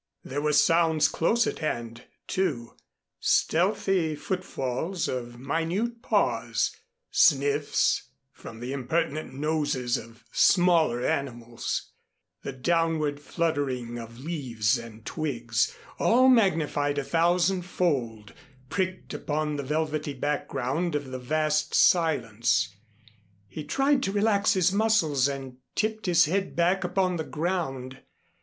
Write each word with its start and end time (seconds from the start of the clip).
There 0.23 0.41
were 0.41 0.51
sounds 0.51 1.07
close 1.07 1.45
at 1.45 1.59
hand, 1.59 2.05
too, 2.25 2.75
stealthy 3.19 4.15
footfalls 4.15 5.07
of 5.07 5.37
minute 5.37 6.01
paws, 6.01 6.75
sniffs 7.11 8.09
from 8.33 8.61
the 8.61 8.73
impertinent 8.73 9.31
noses 9.35 9.97
of 9.97 10.23
smaller 10.31 11.05
animals; 11.05 11.91
the 12.41 12.51
downward 12.51 13.19
fluttering 13.19 13.99
of 13.99 14.17
leaves 14.17 14.75
and 14.75 15.05
twigs 15.05 15.77
all 15.99 16.27
magnified 16.29 16.97
a 16.97 17.03
thousandfold, 17.03 18.33
pricked 18.71 19.13
upon 19.13 19.55
the 19.55 19.61
velvety 19.63 20.15
background 20.15 20.95
of 20.95 21.11
the 21.11 21.19
vast 21.19 21.75
silence. 21.75 22.75
He 23.47 23.63
tried 23.63 24.01
to 24.01 24.11
relax 24.11 24.53
his 24.53 24.73
muscles 24.73 25.27
and 25.27 25.57
tipped 25.75 26.07
his 26.07 26.25
head 26.25 26.55
back 26.55 26.83
upon 26.83 27.17
the 27.17 27.23
ground. 27.23 27.99